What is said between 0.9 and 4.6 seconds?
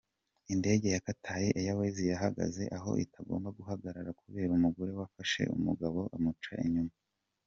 ya Qatar Airways yahagaze aho itagombaga guhagarara kubera